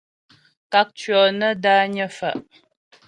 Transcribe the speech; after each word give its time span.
Kákcyɔ́ 0.71 1.23
nə́ 1.39 1.51
dányə́ 1.63 2.07
fá'. 2.17 2.37